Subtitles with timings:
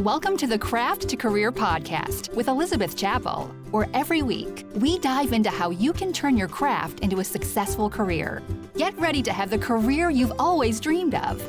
[0.00, 5.32] Welcome to the Craft to Career podcast with Elizabeth Chappell, where every week we dive
[5.32, 8.42] into how you can turn your craft into a successful career.
[8.76, 11.40] Get ready to have the career you've always dreamed of.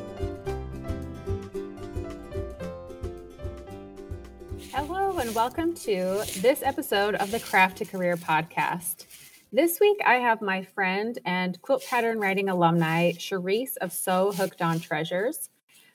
[4.72, 9.08] Hello, and welcome to this episode of the Craft to Career podcast.
[9.52, 14.62] This week, I have my friend and quilt pattern writing alumni, Cherise of Sew Hooked
[14.62, 15.50] on Treasures.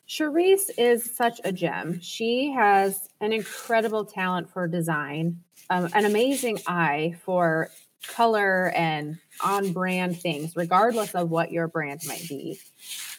[0.08, 2.00] Cherise is such a gem.
[2.00, 7.70] She has an incredible talent for design, um, an amazing eye for
[8.06, 12.58] color and on brand things, regardless of what your brand might be.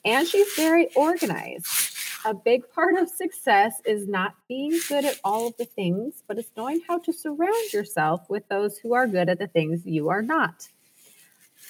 [0.06, 1.68] And she's very organized.
[2.26, 6.38] A big part of success is not being good at all of the things, but
[6.38, 10.10] it's knowing how to surround yourself with those who are good at the things you
[10.10, 10.68] are not.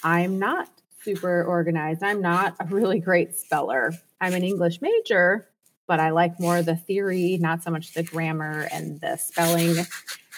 [0.03, 0.69] I'm not
[1.01, 2.03] super organized.
[2.03, 3.93] I'm not a really great speller.
[4.23, 5.49] I'm an English major,
[5.85, 9.85] but I like more the theory, not so much the grammar and the spelling.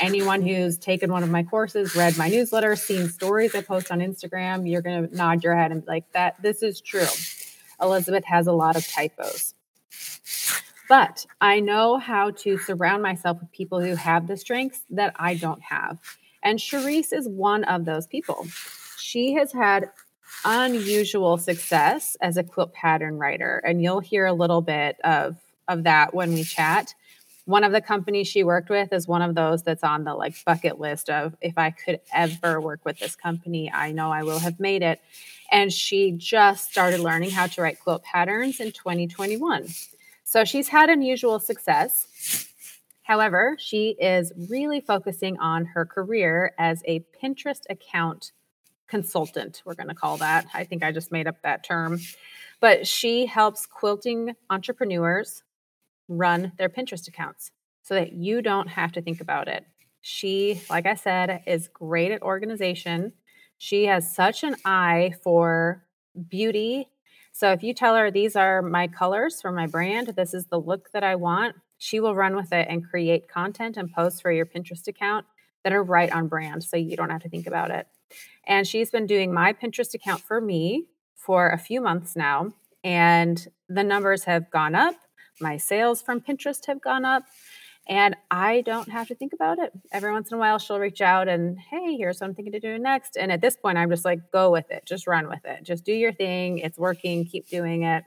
[0.02, 4.00] Anyone who's taken one of my courses, read my newsletter, seen stories I post on
[4.00, 7.06] Instagram, you're going to nod your head and be like, that this is true.
[7.80, 9.54] Elizabeth has a lot of typos.
[10.90, 15.36] But I know how to surround myself with people who have the strengths that I
[15.36, 16.00] don't have.
[16.42, 18.48] And Cherise is one of those people.
[18.98, 19.92] She has had
[20.44, 23.62] unusual success as a quilt pattern writer.
[23.66, 25.38] And you'll hear a little bit of
[25.68, 26.94] of that when we chat.
[27.46, 30.36] One of the companies she worked with is one of those that's on the like
[30.46, 34.40] bucket list of if i could ever work with this company i know i will
[34.40, 35.00] have made it.
[35.52, 39.68] And she just started learning how to write quilt patterns in 2021
[40.24, 42.48] so she's had unusual success.
[43.04, 48.32] However she is really focusing on her career as a pinterest account
[48.88, 50.46] consultant, we're going to call that.
[50.54, 52.00] I think I just made up that term.
[52.60, 55.44] But she helps quilting entrepreneurs
[56.08, 57.52] run their Pinterest accounts
[57.84, 59.66] so that you don't have to think about it.
[60.02, 63.14] She, like I said, is great at organization.
[63.58, 65.84] She has such an eye for
[66.30, 66.90] beauty.
[67.32, 70.60] So if you tell her these are my colors for my brand, this is the
[70.60, 74.32] look that I want, she will run with it and create content and posts for
[74.32, 75.26] your Pinterest account
[75.64, 77.88] that are right on brand so you don't have to think about it.
[78.48, 82.54] And she's been doing my Pinterest account for me for a few months now.
[82.84, 84.96] And the numbers have gone up.
[85.42, 87.24] My sales from Pinterest have gone up.
[87.88, 89.72] And I don't have to think about it.
[89.92, 92.60] Every once in a while, she'll reach out and, hey, here's what I'm thinking to
[92.60, 93.16] do next.
[93.16, 94.86] And at this point, I'm just like, go with it.
[94.86, 95.64] Just run with it.
[95.64, 96.58] Just do your thing.
[96.60, 97.26] It's working.
[97.26, 98.04] Keep doing it.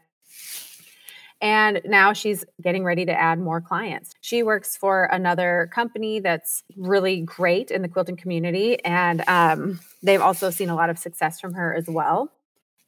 [1.40, 4.12] And now she's getting ready to add more clients.
[4.20, 8.82] She works for another company that's really great in the quilting community.
[8.84, 12.32] And um, they've also seen a lot of success from her as well.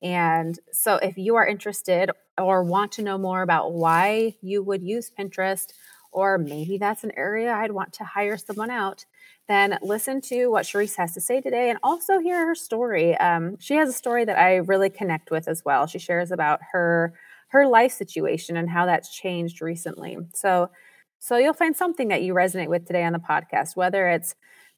[0.03, 4.83] And so, if you are interested or want to know more about why you would
[4.83, 5.73] use Pinterest,
[6.11, 9.05] or maybe that's an area I'd want to hire someone out,
[9.47, 13.17] then listen to what Cherise has to say today and also hear her story.
[13.19, 15.87] Um, she has a story that I really connect with as well.
[15.87, 17.15] She shares about her
[17.51, 20.19] her life situation and how that's changed recently.
[20.35, 20.71] So,
[21.19, 24.35] so you'll find something that you resonate with today on the podcast, whether it's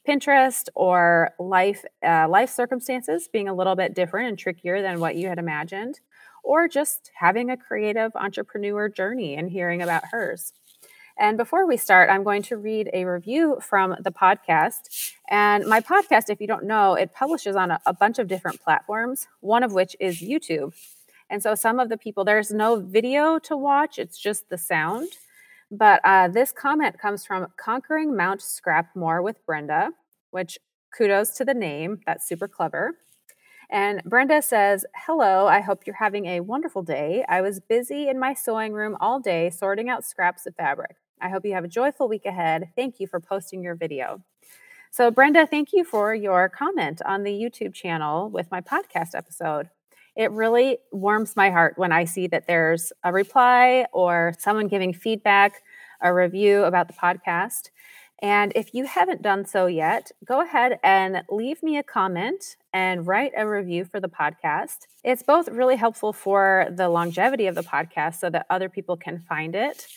[0.09, 5.15] Pinterest or life uh, life circumstances being a little bit different and trickier than what
[5.15, 6.00] you had imagined,
[6.43, 10.53] or just having a creative entrepreneur journey and hearing about hers.
[11.19, 15.12] And before we start, I'm going to read a review from the podcast.
[15.28, 18.60] And my podcast, if you don't know, it publishes on a, a bunch of different
[18.60, 20.72] platforms, one of which is YouTube.
[21.32, 25.09] And so some of the people, there's no video to watch, it's just the sound.
[25.70, 29.92] But uh, this comment comes from Conquering Mount Scrapmore with Brenda,
[30.31, 30.59] which
[30.94, 32.00] kudos to the name.
[32.04, 32.98] That's super clever.
[33.71, 37.25] And Brenda says, Hello, I hope you're having a wonderful day.
[37.26, 40.97] I was busy in my sewing room all day sorting out scraps of fabric.
[41.22, 42.69] I hope you have a joyful week ahead.
[42.76, 44.22] Thank you for posting your video.
[44.91, 49.71] So, Brenda, thank you for your comment on the YouTube channel with my podcast episode
[50.16, 54.92] it really warms my heart when I see that there's a reply or someone giving
[54.92, 55.62] feedback,
[56.00, 57.70] a review about the podcast.
[58.20, 63.04] And if you haven't done so yet, go ahead and leave me a comment and
[63.04, 64.86] write a review for the podcast.
[65.03, 69.18] It's both really helpful for the longevity of the podcast so that other people can
[69.28, 69.88] find it,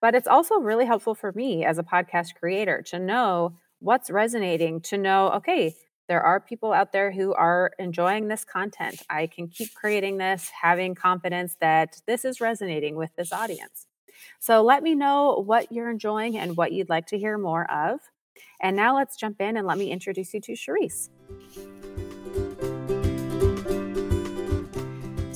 [0.00, 4.80] but it's also really helpful for me as a podcast creator to know what's resonating,
[4.80, 5.74] to know, okay,
[6.08, 9.02] there are people out there who are enjoying this content.
[9.08, 13.86] I can keep creating this, having confidence that this is resonating with this audience.
[14.38, 18.00] So let me know what you're enjoying and what you'd like to hear more of.
[18.60, 21.08] And now let's jump in and let me introduce you to Cherise.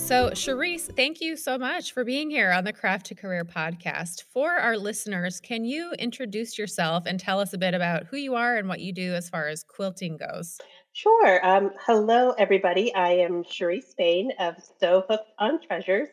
[0.08, 4.22] So, Cherise, thank you so much for being here on the Craft to Career podcast.
[4.32, 8.34] For our listeners, can you introduce yourself and tell us a bit about who you
[8.34, 10.56] are and what you do as far as quilting goes?
[10.94, 11.46] Sure.
[11.46, 12.94] Um, hello, everybody.
[12.94, 16.08] I am Cherise Spain of Sew Hooked on Treasures.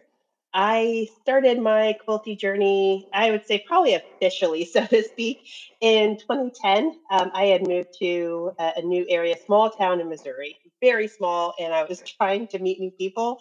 [0.53, 5.47] I started my quilty journey, I would say probably officially, so to speak,
[5.79, 6.99] in 2010.
[7.11, 11.73] Um, I had moved to a new area, small town in Missouri, very small, and
[11.73, 13.39] I was trying to meet new people.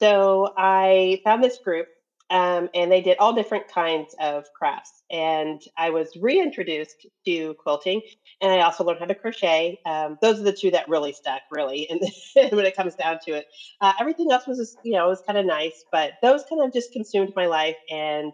[0.00, 1.88] So I found this group
[2.30, 5.02] um, and they did all different kinds of crafts.
[5.10, 8.02] And I was reintroduced to quilting,
[8.40, 9.80] and I also learned how to crochet.
[9.86, 11.88] Um, those are the two that really stuck, really.
[11.88, 12.00] And
[12.52, 13.46] when it comes down to it,
[13.80, 16.72] uh, everything else was, just, you know, was kind of nice, but those kind of
[16.72, 18.32] just consumed my life and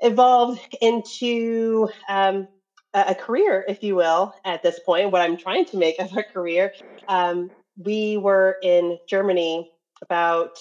[0.00, 2.48] evolved into um,
[2.94, 5.10] a career, if you will, at this point.
[5.10, 6.72] What I'm trying to make of a career.
[7.08, 9.73] Um, we were in Germany
[10.04, 10.58] about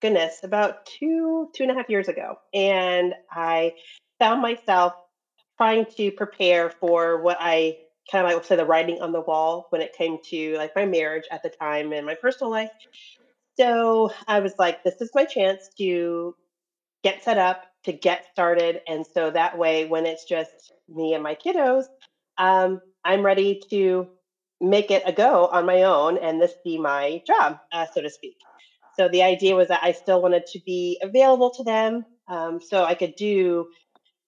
[0.00, 2.36] goodness, about two, two and a half years ago.
[2.54, 3.72] And I
[4.18, 4.94] found myself
[5.58, 7.78] trying to prepare for what I
[8.10, 10.86] kind of like say the writing on the wall when it came to like my
[10.86, 12.70] marriage at the time and my personal life.
[13.58, 16.34] So I was like, this is my chance to
[17.02, 18.82] get set up, to get started.
[18.86, 21.84] And so that way, when it's just me and my kiddos,
[22.38, 24.08] um, I'm ready to
[24.60, 28.10] make it a go on my own and this be my job, uh, so to
[28.10, 28.36] speak.
[28.96, 32.84] So the idea was that I still wanted to be available to them um, so
[32.84, 33.68] I could do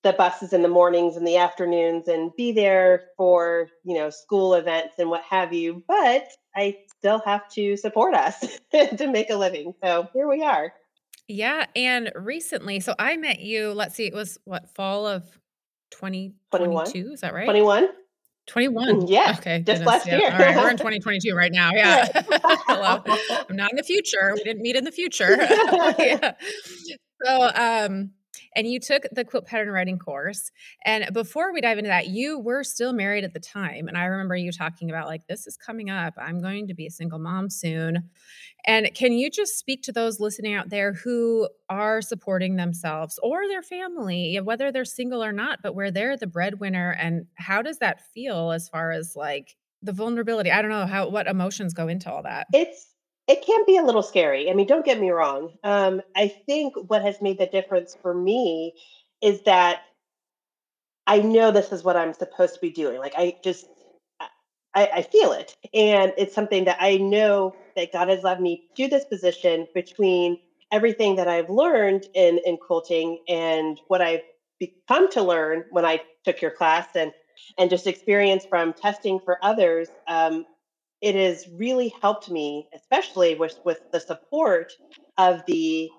[0.05, 4.55] the buses in the mornings and the afternoons and be there for, you know, school
[4.55, 5.83] events and what have you.
[5.89, 9.75] But I still have to support us to make a living.
[9.83, 10.73] So here we are.
[11.27, 11.67] Yeah.
[11.75, 15.25] And recently, so I met you, let's see, it was what, fall of
[15.91, 17.13] 2022?
[17.13, 17.45] Is that right?
[17.45, 17.89] 21.
[18.49, 19.07] 21.
[19.07, 19.37] Yeah.
[19.39, 19.59] Okay.
[19.59, 19.87] Just goodness.
[19.87, 20.19] last yeah.
[20.19, 20.33] year.
[20.33, 20.57] All right.
[20.57, 21.71] We're in 2022 right now.
[21.73, 22.09] Yeah.
[22.67, 23.03] Hello.
[23.49, 24.33] I'm not in the future.
[24.35, 25.37] We didn't meet in the future.
[25.99, 26.33] yeah.
[27.25, 28.11] So, um,
[28.55, 30.51] and you took the quilt pattern writing course.
[30.85, 33.89] And before we dive into that, you were still married at the time.
[33.89, 36.15] And I remember you talking about, like, this is coming up.
[36.17, 38.11] I'm going to be a single mom soon.
[38.67, 43.47] And can you just speak to those listening out there who are supporting themselves or
[43.49, 46.91] their family, whether they're single or not, but where they're the breadwinner?
[46.91, 50.51] And how does that feel as far as like the vulnerability?
[50.51, 52.49] I don't know how, what emotions go into all that.
[52.53, 52.95] It's,
[53.29, 54.51] it can be a little scary.
[54.51, 55.53] I mean, don't get me wrong.
[55.65, 58.75] Um, I think what has made the difference for me
[59.23, 59.81] is that
[61.07, 62.99] I know this is what I'm supposed to be doing.
[63.01, 63.67] Like, I just,
[64.75, 65.55] I, I feel it.
[65.75, 70.37] And it's something that I know that God has led me to this position between
[70.73, 74.23] everything that I've learned in, in quilting and what I've
[74.61, 77.13] become to learn when I took your class and
[77.59, 79.89] and just experience from testing for others.
[80.09, 80.45] Um,
[81.01, 84.73] it has really helped me, especially with with the support
[85.17, 85.91] of the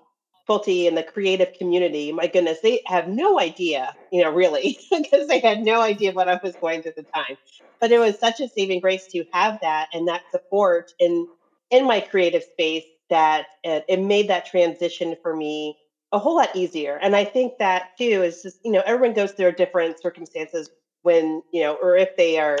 [0.48, 2.12] quilty and the creative community.
[2.12, 6.28] My goodness, they have no idea, you know, really, because they had no idea what
[6.28, 7.36] I was going through at the time.
[7.80, 11.26] But it was such a saving grace to have that and that support in
[11.70, 15.76] in my creative space that it, it made that transition for me
[16.12, 16.98] a whole lot easier.
[17.00, 20.68] And I think that too is just, you know, everyone goes through different circumstances
[21.02, 22.58] when, you know, or if they are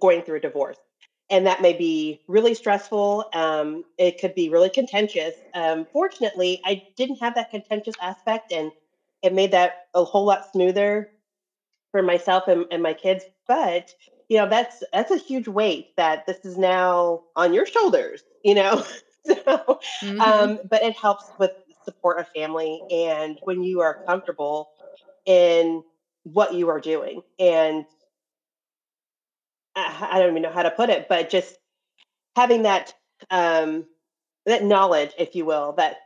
[0.00, 0.76] going through a divorce
[1.30, 3.28] and that may be really stressful.
[3.34, 5.34] Um, it could be really contentious.
[5.54, 8.72] Um, fortunately, I didn't have that contentious aspect, and
[9.22, 11.10] it made that a whole lot smoother
[11.90, 13.24] for myself and, and my kids.
[13.46, 13.94] But
[14.28, 18.22] you know, that's that's a huge weight that this is now on your shoulders.
[18.42, 18.84] You know,
[19.26, 20.20] so mm-hmm.
[20.20, 21.52] um, but it helps with
[21.84, 24.68] support of family and when you are comfortable
[25.24, 25.82] in
[26.24, 27.86] what you are doing and
[29.78, 31.56] I don't even know how to put it, but just
[32.36, 32.94] having that
[33.30, 33.86] um,
[34.46, 35.96] that knowledge, if you will, that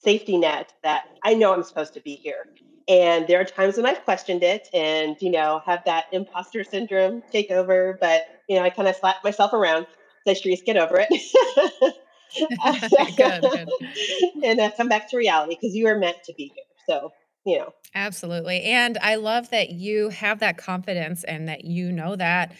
[0.00, 2.46] safety net that I know I'm supposed to be here.
[2.88, 7.22] And there are times when I've questioned it and, you know, have that imposter syndrome
[7.30, 7.98] take over.
[8.00, 9.86] But, you know, I kind of slap myself around,
[10.26, 11.94] say, Cherise, get over it.
[13.16, 14.44] good, good.
[14.44, 16.64] and uh, come back to reality because you are meant to be here.
[16.86, 17.12] So,
[17.44, 17.74] you know.
[17.94, 18.62] Absolutely.
[18.62, 22.52] And I love that you have that confidence and that you know that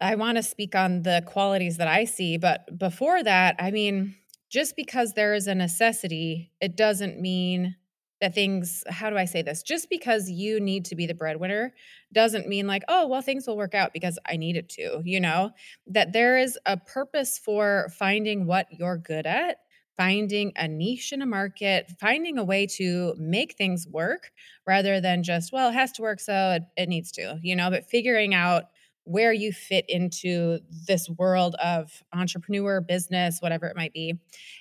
[0.00, 4.14] I want to speak on the qualities that I see, but before that, I mean,
[4.48, 7.76] just because there is a necessity, it doesn't mean
[8.20, 9.62] that things, how do I say this?
[9.62, 11.72] Just because you need to be the breadwinner
[12.12, 15.20] doesn't mean like, oh, well, things will work out because I need it to, you
[15.20, 15.52] know?
[15.86, 19.58] That there is a purpose for finding what you're good at,
[19.96, 24.32] finding a niche in a market, finding a way to make things work
[24.66, 27.70] rather than just, well, it has to work, so it, it needs to, you know,
[27.70, 28.64] but figuring out
[29.10, 34.14] where you fit into this world of entrepreneur, business, whatever it might be.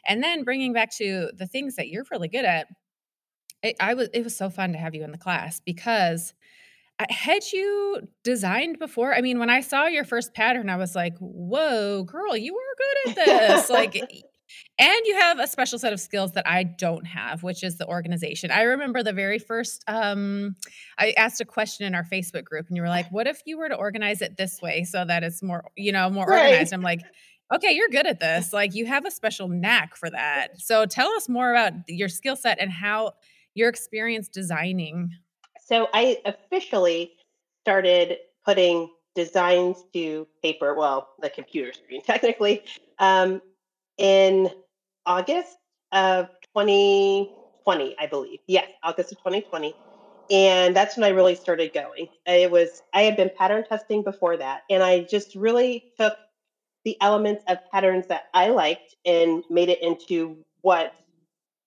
[0.08, 2.68] And then bringing back to the things that you're really good at.
[3.62, 6.34] It, I was it was so fun to have you in the class because
[7.10, 9.14] had you designed before?
[9.14, 12.76] I mean, when I saw your first pattern, I was like, "Whoa, girl, you are
[12.78, 14.02] good at this!" like,
[14.78, 17.88] and you have a special set of skills that I don't have, which is the
[17.88, 18.52] organization.
[18.52, 19.84] I remember the very first.
[19.88, 20.56] Um,
[20.98, 23.58] I asked a question in our Facebook group, and you were like, "What if you
[23.58, 26.50] were to organize it this way so that it's more, you know, more right.
[26.50, 27.02] organized?" I'm like.
[27.52, 28.54] Okay, you're good at this.
[28.54, 30.62] Like you have a special knack for that.
[30.62, 33.14] So tell us more about your skill set and how
[33.56, 35.10] your experience designing
[35.70, 37.12] so I officially
[37.62, 42.64] started putting designs to paper, well, the computer screen technically,
[42.98, 43.42] um,
[44.00, 44.50] in
[45.06, 45.58] August
[45.92, 48.40] of 2020, I believe.
[48.48, 49.76] Yes, August of 2020.
[50.32, 52.08] And that's when I really started going.
[52.26, 54.62] It was, I had been pattern testing before that.
[54.70, 56.14] And I just really took
[56.86, 60.94] the elements of patterns that I liked and made it into what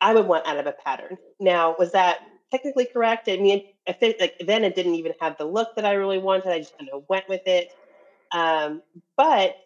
[0.01, 1.19] I would want out of a pattern.
[1.41, 2.21] Now, was that
[2.53, 3.29] technically correct.
[3.29, 6.19] I mean, I think like then it didn't even have the look that I really
[6.19, 6.49] wanted.
[6.49, 7.73] I just kind of went with it.
[8.31, 8.83] Um,
[9.17, 9.57] but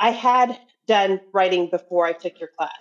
[0.00, 2.72] I had done writing before I took your class,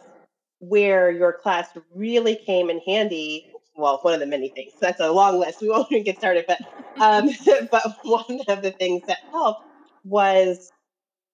[0.60, 3.52] where your class really came in handy.
[3.76, 4.74] Well, one of the many things.
[4.82, 5.62] That's a long list.
[5.62, 6.46] We won't even get started.
[6.48, 6.60] But
[7.02, 7.30] um,
[7.72, 9.64] but one of the things that helped
[10.06, 10.72] was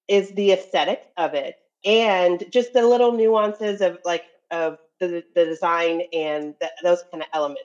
[0.07, 5.45] is the aesthetic of it and just the little nuances of like of the, the
[5.45, 7.63] design and the, those kind of elements.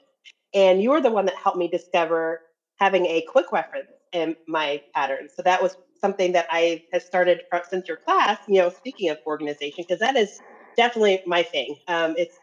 [0.53, 2.41] And you were the one that helped me discover
[2.81, 5.33] having a quick reference in my patterns.
[5.37, 9.19] So that was something that I have started since your class, you know, speaking of
[9.27, 10.39] organization, because that is
[10.77, 11.75] definitely my thing.
[11.87, 12.35] Um, it's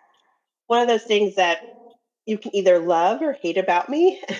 [0.68, 1.58] one of those things that
[2.26, 4.20] you can either love or hate about me.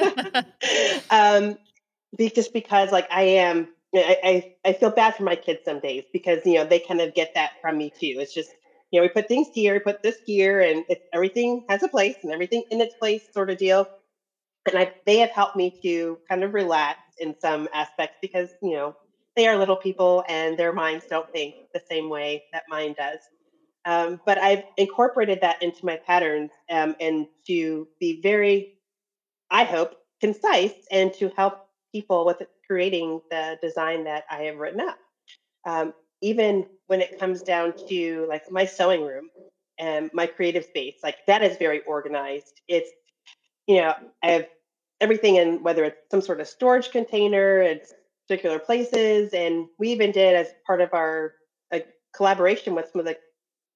[1.10, 1.56] um,
[2.18, 6.04] just because like I am I, I, I feel bad for my kids some days
[6.12, 8.16] because you know they kind of get that from me too.
[8.18, 8.50] It's just
[8.92, 11.88] you know, we put things here, we put this here, and it, everything has a
[11.88, 13.86] place and everything in its place, sort of deal.
[14.66, 18.72] And I, they have helped me to kind of relax in some aspects because you
[18.72, 18.94] know
[19.36, 23.18] they are little people and their minds don't think the same way that mine does.
[23.84, 28.78] Um, but I've incorporated that into my patterns um, and to be very,
[29.50, 34.80] I hope, concise and to help people with creating the design that I have written
[34.80, 34.98] up.
[35.66, 39.30] Um, even when it comes down to like my sewing room
[39.78, 42.60] and my creative space, like that is very organized.
[42.68, 42.90] It's,
[43.70, 44.48] you know, I have
[45.00, 47.94] everything in whether it's some sort of storage container, it's
[48.26, 49.32] particular places.
[49.32, 51.34] And we even did as part of our
[51.70, 53.16] like, collaboration with some of the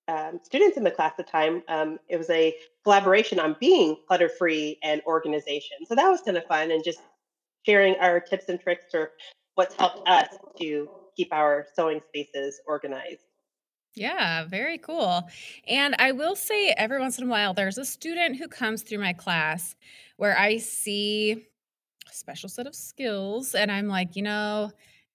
[0.08, 3.96] um, students in the class at the time, um, it was a collaboration on being
[4.08, 5.76] clutter free and organization.
[5.86, 6.98] So that was kind of fun and just
[7.64, 9.12] sharing our tips and tricks for
[9.54, 10.26] what's helped us
[10.60, 13.22] to keep our sewing spaces organized.
[13.94, 15.28] Yeah, very cool.
[15.68, 18.98] And I will say every once in a while, there's a student who comes through
[18.98, 19.76] my class
[20.16, 24.72] where I see a special set of skills, and I'm like, you know,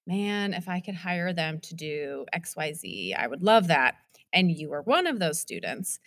[0.08, 3.96] man, if I could hire them to do XYZ, I would love that.
[4.34, 6.00] And you are one of those students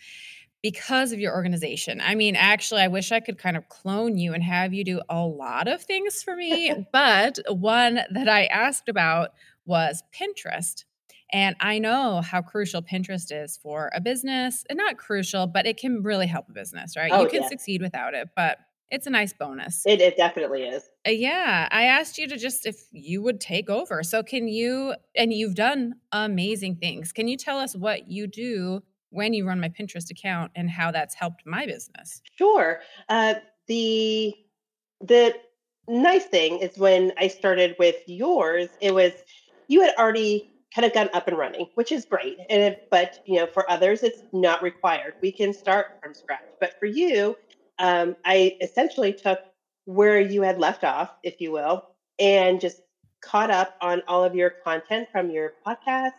[0.61, 2.01] because of your organization.
[2.01, 5.01] I mean, actually, I wish I could kind of clone you and have you do
[5.09, 6.73] a lot of things for me.
[6.93, 9.31] but one that I asked about
[9.65, 10.85] was Pinterest.
[11.33, 15.77] And I know how crucial Pinterest is for a business, and not crucial, but it
[15.77, 17.11] can really help a business, right?
[17.11, 17.49] Oh, you can yeah.
[17.49, 18.59] succeed without it, but
[18.91, 19.83] it's a nice bonus.
[19.87, 20.83] It, it definitely is.
[21.07, 21.67] Uh, yeah.
[21.71, 24.03] I asked you to just if you would take over.
[24.03, 27.11] So, can you, and you've done amazing things.
[27.11, 30.91] Can you tell us what you do when you run my Pinterest account and how
[30.91, 32.21] that's helped my business?
[32.37, 32.81] Sure.
[33.09, 33.35] Uh,
[33.65, 34.35] the,
[35.01, 35.33] the,
[35.87, 39.11] nice thing is when I started with yours, it was
[39.67, 42.37] you had already kind of gotten up and running, which is great.
[42.49, 45.15] And but you know, for others, it's not required.
[45.21, 46.43] We can start from scratch.
[46.59, 47.35] But for you,
[47.79, 49.39] um, I essentially took
[49.85, 51.83] where you had left off, if you will,
[52.19, 52.81] and just
[53.21, 56.11] caught up on all of your content from your podcast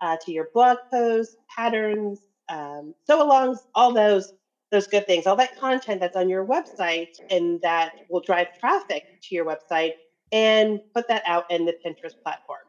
[0.00, 4.32] uh, to your blog posts, patterns, um, so along all those
[4.70, 9.04] those good things, all that content that's on your website and that will drive traffic
[9.22, 9.92] to your website,
[10.32, 12.63] and put that out in the Pinterest platform.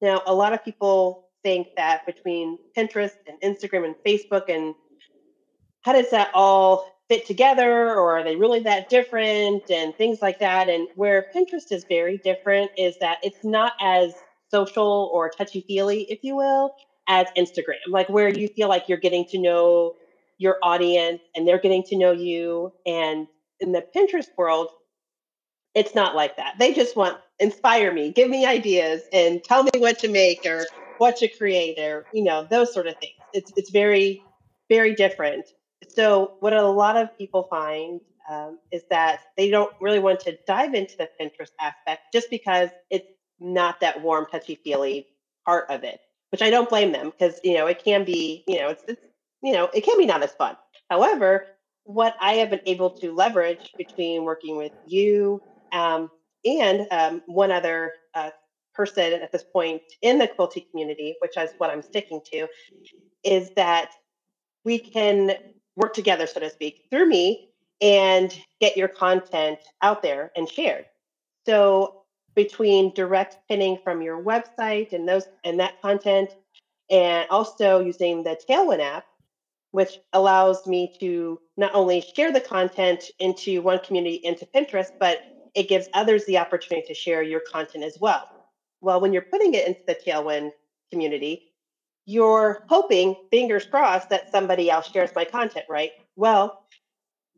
[0.00, 4.74] Now, a lot of people think that between Pinterest and Instagram and Facebook, and
[5.82, 10.38] how does that all fit together, or are they really that different, and things like
[10.40, 10.68] that.
[10.68, 14.12] And where Pinterest is very different is that it's not as
[14.50, 16.74] social or touchy feely, if you will,
[17.08, 19.94] as Instagram, like where you feel like you're getting to know
[20.36, 22.72] your audience and they're getting to know you.
[22.86, 23.26] And
[23.60, 24.68] in the Pinterest world,
[25.78, 26.54] it's not like that.
[26.58, 30.66] They just want inspire me, give me ideas, and tell me what to make or
[30.98, 33.14] what to create or you know those sort of things.
[33.32, 34.22] It's it's very
[34.68, 35.46] very different.
[35.88, 40.36] So what a lot of people find um, is that they don't really want to
[40.46, 43.06] dive into the Pinterest aspect just because it's
[43.40, 45.06] not that warm, touchy feely
[45.46, 46.00] part of it.
[46.30, 49.02] Which I don't blame them because you know it can be you know it's, it's
[49.42, 50.56] you know it can be not as fun.
[50.90, 51.46] However,
[51.84, 55.40] what I have been able to leverage between working with you
[55.72, 56.10] um,
[56.44, 58.30] and um, one other uh,
[58.74, 62.46] person at this point in the quilty community, which is what I'm sticking to,
[63.24, 63.90] is that
[64.64, 65.32] we can
[65.76, 70.86] work together, so to speak, through me and get your content out there and shared.
[71.46, 72.02] So
[72.34, 76.30] between direct pinning from your website and those and that content,
[76.90, 79.04] and also using the Tailwind app,
[79.72, 85.18] which allows me to not only share the content into one community into Pinterest, but
[85.54, 88.28] it gives others the opportunity to share your content as well.
[88.80, 90.52] Well, when you're putting it into the Tailwind
[90.90, 91.52] community,
[92.06, 95.90] you're hoping, fingers crossed, that somebody else shares my content, right?
[96.16, 96.64] Well,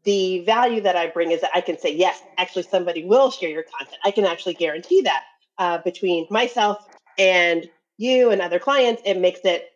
[0.04, 3.50] the value that I bring is that I can say, yes, actually, somebody will share
[3.50, 3.98] your content.
[4.04, 5.24] I can actually guarantee that
[5.58, 6.78] uh, between myself
[7.18, 9.66] and you and other clients, it makes it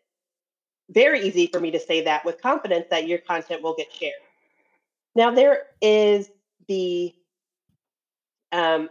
[0.91, 4.13] very easy for me to say that with confidence that your content will get shared.
[5.15, 6.31] Now, there is
[6.69, 7.13] the,
[8.55, 8.89] um,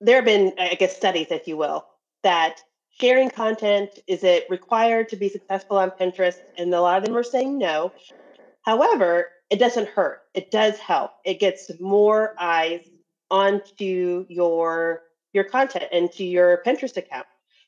[0.00, 1.86] there have been, I guess, studies, if you will,
[2.22, 2.60] that
[2.98, 6.38] sharing content is it required to be successful on Pinterest?
[6.56, 7.92] And a lot of them are saying no.
[8.62, 10.22] However, it doesn't hurt.
[10.34, 11.12] It does help.
[11.24, 12.88] It gets more eyes
[13.30, 17.26] onto your your content and to your Pinterest account.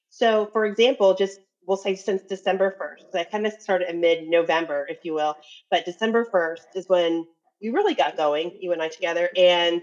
[0.08, 3.14] So, for example, just we'll say since December 1st.
[3.14, 5.37] I kind of started in mid November, if you will,
[5.70, 7.26] but December 1st is when
[7.61, 9.83] we really got going, you and I together, and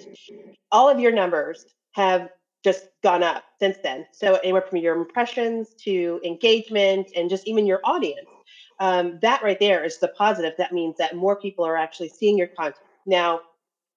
[0.71, 2.29] all of your numbers have
[2.63, 4.05] just gone up since then.
[4.11, 8.27] So anywhere from your impressions to engagement and just even your audience.
[8.79, 10.53] Um, that right there is the positive.
[10.57, 12.77] That means that more people are actually seeing your content.
[13.05, 13.41] Now,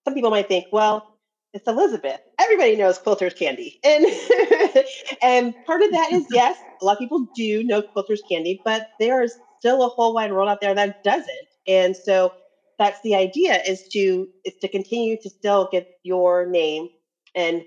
[0.04, 1.08] some people might think, well,
[1.54, 2.20] it's Elizabeth.
[2.38, 3.80] Everybody knows Quilter's Candy.
[3.82, 4.04] And
[5.22, 8.86] and part of that is yes, a lot of people do know Quilter's Candy, but
[9.00, 11.48] there's still a whole wide world out there that doesn't.
[11.66, 12.32] And so
[12.78, 16.88] that's the idea is to is to continue to still get your name
[17.34, 17.64] and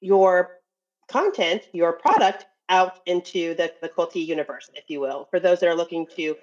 [0.00, 0.58] your
[1.08, 5.68] content, your product out into the, the quilty universe, if you will, for those that
[5.68, 6.34] are looking to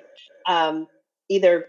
[0.48, 0.88] um,
[1.30, 1.68] either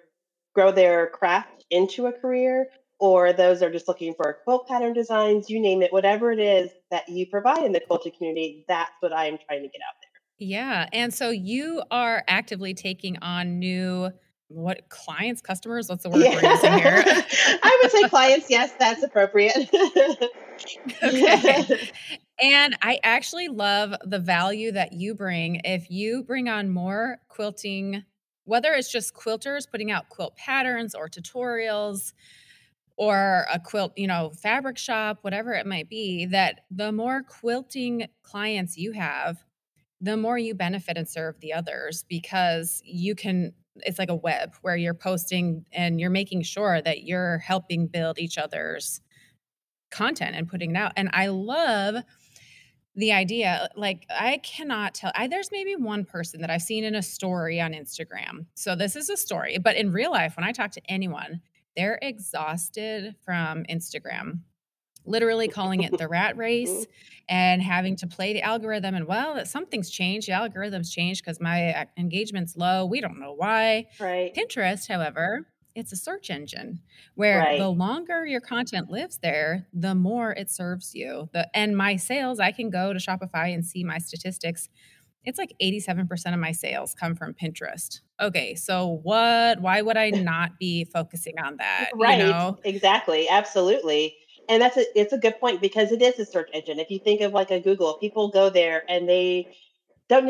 [0.54, 2.66] grow their craft into a career
[2.98, 6.70] or those are just looking for quilt pattern designs, you name it, whatever it is
[6.90, 9.94] that you provide in the quilting community, that's what I am trying to get out
[10.02, 10.46] there.
[10.46, 10.88] Yeah.
[10.92, 14.10] And so you are actively taking on new
[14.50, 15.88] what clients, customers?
[15.88, 16.34] What's the word yeah.
[16.34, 17.04] we're using here?
[17.06, 18.50] I would say clients.
[18.50, 19.56] Yes, that's appropriate.
[21.02, 21.90] okay.
[22.42, 25.60] And I actually love the value that you bring.
[25.64, 28.04] If you bring on more quilting,
[28.44, 32.12] whether it's just quilters putting out quilt patterns or tutorials,
[32.96, 38.06] or a quilt, you know, fabric shop, whatever it might be, that the more quilting
[38.22, 39.38] clients you have,
[40.02, 44.54] the more you benefit and serve the others because you can it's like a web
[44.62, 49.00] where you're posting and you're making sure that you're helping build each other's
[49.90, 50.92] content and putting it out.
[50.96, 51.96] And I love
[52.96, 56.96] the idea like i cannot tell I, there's maybe one person that i've seen in
[56.96, 60.50] a story on instagram so this is a story but in real life when i
[60.50, 61.40] talk to anyone
[61.76, 64.40] they're exhausted from instagram
[65.10, 66.86] literally calling it the rat race
[67.28, 71.72] and having to play the algorithm and well something's changed the algorithm's changed because my
[71.72, 76.80] uh, engagement's low we don't know why right pinterest however it's a search engine
[77.14, 77.58] where right.
[77.58, 82.40] the longer your content lives there the more it serves you the and my sales
[82.40, 84.68] i can go to shopify and see my statistics
[85.24, 88.00] it's like 87% of my sales come from Pinterest.
[88.20, 91.90] Okay, so what why would I not be focusing on that?
[91.94, 92.20] Right.
[92.20, 92.58] You know?
[92.64, 93.28] Exactly.
[93.28, 94.14] Absolutely
[94.50, 96.78] and that's a it's a good point because it is a search engine.
[96.80, 99.46] If you think of like a Google, people go there and they
[100.08, 100.26] don't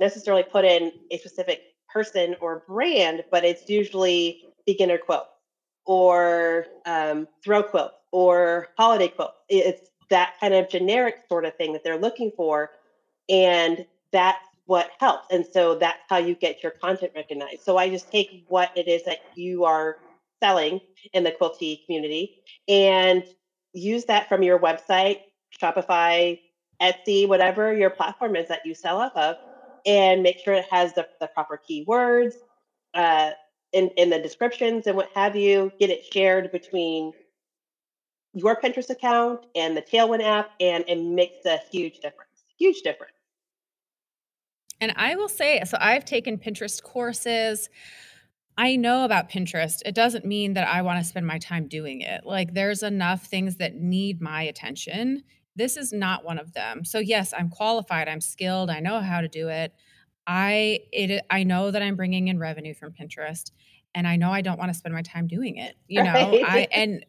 [0.00, 1.60] necessarily put in a specific
[1.92, 5.26] person or brand, but it's usually beginner quilt
[5.84, 9.32] or um, throw quilt or holiday quilt.
[9.50, 12.70] It's that kind of generic sort of thing that they're looking for,
[13.28, 15.26] and that's what helps.
[15.30, 17.62] And so that's how you get your content recognized.
[17.62, 19.96] So I just take what it is that you are
[20.42, 20.80] selling
[21.12, 22.36] in the quilty community
[22.68, 23.24] and
[23.72, 25.20] use that from your website,
[25.60, 26.38] Shopify,
[26.80, 29.36] Etsy, whatever your platform is that you sell off of,
[29.86, 32.34] and make sure it has the, the proper keywords
[32.94, 33.30] uh,
[33.72, 35.72] in, in the descriptions and what have you.
[35.78, 37.12] Get it shared between
[38.34, 42.44] your Pinterest account and the Tailwind app, and it makes a huge difference.
[42.58, 43.12] Huge difference.
[44.80, 47.68] And I will say, so I've taken Pinterest courses.
[48.58, 49.82] I know about Pinterest.
[49.86, 52.26] It doesn't mean that I want to spend my time doing it.
[52.26, 55.22] Like, there's enough things that need my attention.
[55.54, 56.84] This is not one of them.
[56.84, 59.72] So, yes, I'm qualified, I'm skilled, I know how to do it.
[60.26, 63.50] I it I know that I'm bringing in revenue from Pinterest
[63.94, 65.76] and I know I don't want to spend my time doing it.
[65.86, 66.44] You know, right.
[66.46, 67.06] I and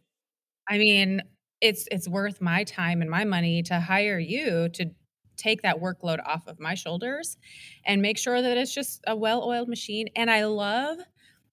[0.70, 1.22] I mean,
[1.60, 4.92] it's it's worth my time and my money to hire you to
[5.36, 7.38] take that workload off of my shoulders
[7.86, 10.10] and make sure that it's just a well-oiled machine.
[10.16, 11.00] And I love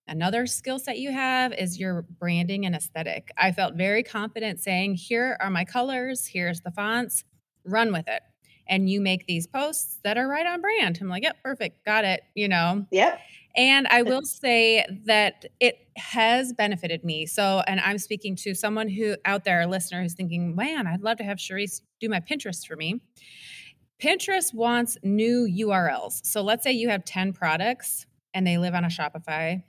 [0.08, 3.30] another skill set you have is your branding and aesthetic.
[3.36, 7.24] I felt very confident saying, "Here are my colors, here's the fonts,
[7.64, 8.22] run with it."
[8.68, 10.98] and you make these posts that are right on brand.
[11.00, 12.86] I'm like, yep, perfect, got it, you know?
[12.90, 13.20] Yep.
[13.56, 17.24] And I will say that it has benefited me.
[17.24, 21.02] So, and I'm speaking to someone who out there, a listener who's thinking, man, I'd
[21.02, 23.00] love to have Cherise do my Pinterest for me.
[24.02, 26.20] Pinterest wants new URLs.
[26.26, 29.62] So let's say you have 10 products and they live on a Shopify.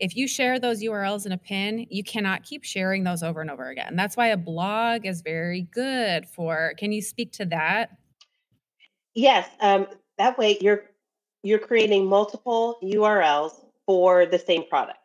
[0.00, 3.50] If you share those URLs in a pin, you cannot keep sharing those over and
[3.50, 3.96] over again.
[3.96, 6.72] That's why a blog is very good for.
[6.78, 7.90] Can you speak to that?
[9.14, 9.86] Yes, um,
[10.18, 10.84] that way you're
[11.42, 13.52] you're creating multiple URLs
[13.86, 14.98] for the same product.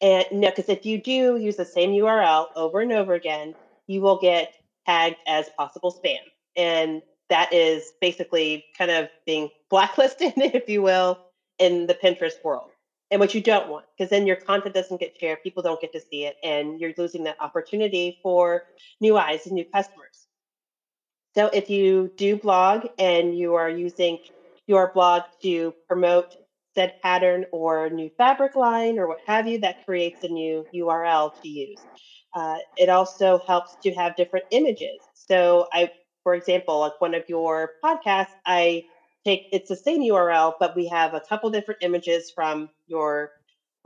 [0.00, 3.54] And no, because if you do use the same URL over and over again,
[3.86, 4.54] you will get
[4.86, 6.18] tagged as possible spam.
[6.56, 11.18] And that is basically kind of being blacklisted, if you will,
[11.58, 12.69] in the Pinterest world.
[13.10, 15.92] And what you don't want, because then your content doesn't get shared, people don't get
[15.92, 18.62] to see it, and you're losing that opportunity for
[19.00, 20.28] new eyes and new customers.
[21.34, 24.18] So if you do blog and you are using
[24.66, 26.34] your blog to promote
[26.74, 31.32] said pattern or new fabric line or what have you, that creates a new URL
[31.42, 31.84] to use.
[32.34, 35.08] Uh, it also helps to have different images.
[35.14, 35.90] So I,
[36.22, 38.84] for example, like one of your podcasts, I
[39.24, 43.32] take it's the same URL, but we have a couple different images from your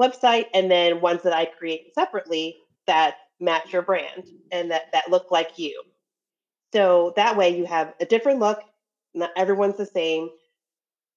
[0.00, 5.10] website and then ones that I create separately that match your brand and that, that
[5.10, 5.82] look like you.
[6.72, 8.60] So that way you have a different look.
[9.14, 10.30] Not everyone's the same.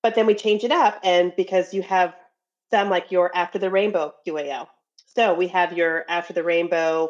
[0.03, 0.99] But then we change it up.
[1.03, 2.15] And because you have
[2.69, 4.67] some like your After the Rainbow QAL.
[5.05, 7.09] So we have your After the Rainbow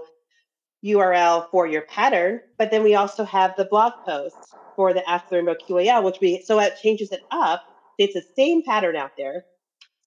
[0.86, 5.32] URL for your pattern, but then we also have the blog post for the After
[5.32, 7.66] the Rainbow QAL, which we so it changes it up.
[7.98, 9.44] It's the same pattern out there,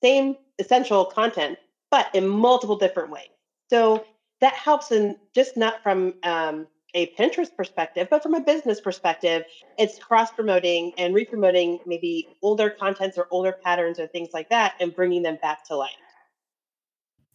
[0.03, 1.59] same essential content,
[1.91, 3.29] but in multiple different ways.
[3.69, 4.07] So
[4.41, 9.43] that helps in just not from um, a Pinterest perspective, but from a business perspective,
[9.77, 14.49] it's cross promoting and re promoting maybe older contents or older patterns or things like
[14.51, 15.91] that and bringing them back to life.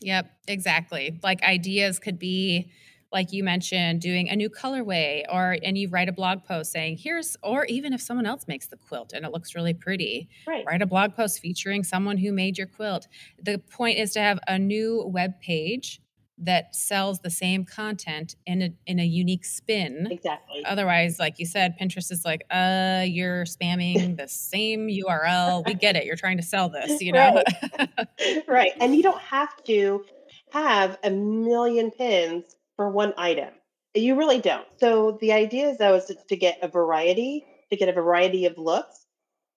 [0.02, 1.20] Yep, exactly.
[1.22, 2.72] Like ideas could be
[3.16, 6.98] like you mentioned doing a new colorway or and you write a blog post saying
[6.98, 10.66] here's or even if someone else makes the quilt and it looks really pretty right.
[10.68, 13.08] write a blog post featuring someone who made your quilt
[13.42, 16.02] the point is to have a new web page
[16.38, 20.10] that sells the same content in a in a unique spin.
[20.12, 20.66] Exactly.
[20.66, 25.66] Otherwise, like you said, Pinterest is like, uh, you're spamming the same URL.
[25.66, 26.04] We get it.
[26.04, 27.42] You're trying to sell this, you know?
[27.80, 28.44] Right.
[28.50, 28.72] right.
[28.82, 30.04] And you don't have to
[30.52, 33.54] have a million pins for one item.
[33.94, 34.68] You really don't.
[34.78, 38.58] So the idea is though is to get a variety, to get a variety of
[38.58, 39.06] looks.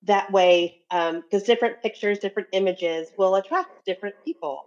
[0.04, 4.64] That way, because um, different pictures, different images will attract different people.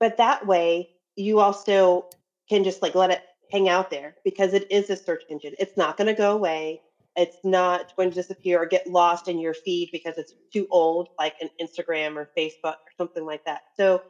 [0.00, 2.06] But that way, you also
[2.48, 5.54] can just like let it hang out there because it is a search engine.
[5.58, 6.80] It's not going to go away.
[7.14, 11.08] It's not going to disappear or get lost in your feed because it's too old,
[11.18, 13.62] like an Instagram or Facebook or something like that.
[13.76, 14.02] So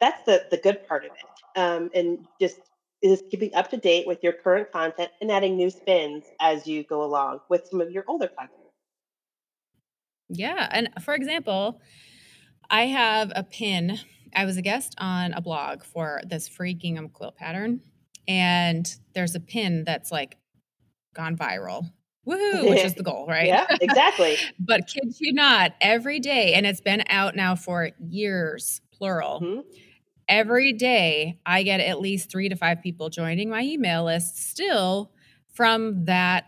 [0.00, 2.58] that's the the good part of it, um, and just
[3.02, 6.82] is keeping up to date with your current content and adding new spins as you
[6.84, 8.60] go along with some of your older content.
[10.28, 11.80] Yeah, and for example,
[12.70, 13.98] I have a pin
[14.36, 17.80] I was a guest on a blog for this free gingham quilt pattern,
[18.28, 20.36] and there's a pin that's like
[21.14, 21.90] gone viral.
[22.26, 23.46] Woohoo, which is the goal, right?
[23.46, 24.36] Yeah, exactly.
[24.60, 29.40] but kids you not, every day, and it's been out now for years, plural.
[29.40, 29.60] Mm-hmm.
[30.28, 35.12] Every day, I get at least three to five people joining my email list still
[35.52, 36.46] from that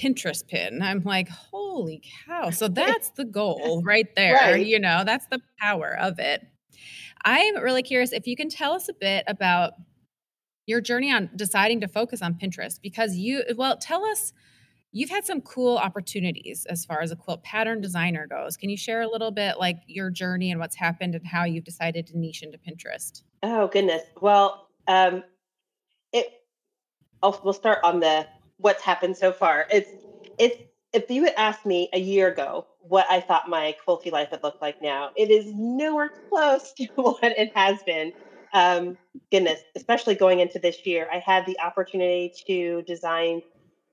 [0.00, 0.82] Pinterest pin.
[0.82, 2.50] I'm like, holy cow.
[2.50, 4.34] So that's the goal right there.
[4.34, 4.66] Right.
[4.66, 6.44] You know, that's the power of it.
[7.24, 9.74] I'm really curious if you can tell us a bit about
[10.66, 14.32] your journey on deciding to focus on Pinterest because you, well, tell us,
[14.94, 18.56] you've had some cool opportunities as far as a quilt pattern designer goes.
[18.56, 21.64] Can you share a little bit like your journey and what's happened and how you've
[21.64, 23.22] decided to niche into Pinterest?
[23.42, 24.02] Oh, goodness.
[24.20, 25.24] Well, um,
[26.12, 26.28] it,
[27.22, 28.26] I'll, we'll start on the
[28.58, 29.66] what's happened so far.
[29.70, 29.90] It's
[30.38, 34.30] it's if you had asked me a year ago what I thought my quilty life
[34.30, 38.12] would look like now, it is nowhere close to what it has been.
[38.52, 38.96] Um,
[39.32, 43.42] goodness, especially going into this year, I had the opportunity to design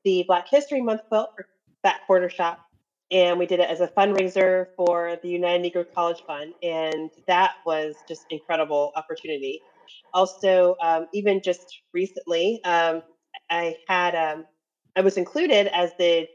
[0.03, 1.45] the Black History Month quilt for
[1.83, 2.59] Fat Quarter Shop,
[3.11, 7.55] and we did it as a fundraiser for the United Negro College Fund, and that
[7.65, 9.61] was just incredible opportunity.
[10.13, 13.01] Also, um, even just recently, um,
[13.49, 14.45] I had um,
[14.95, 16.27] I was included as the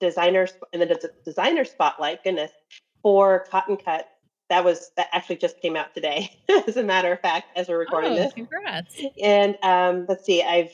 [0.00, 2.24] designer in the designer spotlight.
[2.24, 2.50] Goodness,
[3.02, 4.08] for Cotton Cut.
[4.48, 6.30] That was that actually just came out today,
[6.68, 8.32] as a matter of fact, as we're recording oh, this.
[8.34, 9.00] Congrats!
[9.22, 10.72] And um, let's see, I've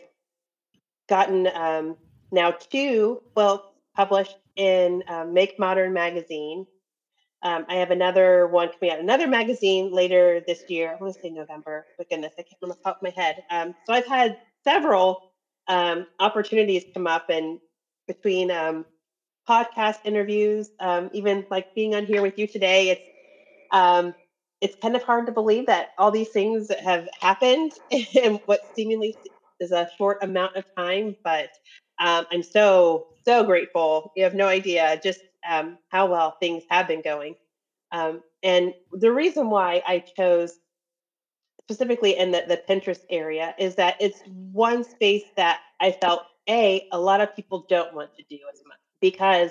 [1.09, 1.97] gotten um,
[2.33, 3.63] now two well
[3.97, 6.67] published in um, Make Modern magazine.
[7.43, 10.93] Um, I have another one coming out, another magazine later this year.
[10.93, 11.87] I want to say November.
[11.99, 13.37] But goodness, I can't on the top of my head.
[13.51, 15.21] Um, so I've had several
[15.69, 17.59] um, opportunities come up, and
[18.09, 18.87] between um,
[19.49, 23.03] podcast interviews, um, even like being on here with you today, it's
[24.61, 29.15] it's kind of hard to believe that all these things have happened in what seemingly
[29.61, 31.17] is a short amount of time.
[31.25, 31.51] But
[32.01, 34.13] um, I'm so so grateful.
[34.17, 37.35] You have no idea just um, how well things have been going.
[37.93, 40.59] Um, and the reason why I chose
[41.63, 44.21] specifically in the, the Pinterest area is that it's
[44.53, 48.61] one space that I felt a a lot of people don't want to do as
[48.67, 49.51] much because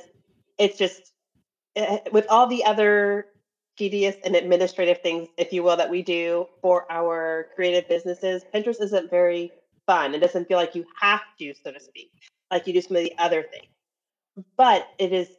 [0.58, 1.14] it's just
[1.76, 3.28] eh, with all the other
[3.78, 8.82] tedious and administrative things, if you will, that we do for our creative businesses, Pinterest
[8.82, 9.52] isn't very
[9.86, 10.16] fun.
[10.16, 12.12] It doesn't feel like you have to, so to speak,
[12.52, 13.82] like you do some of the other things.
[14.58, 15.30] But it is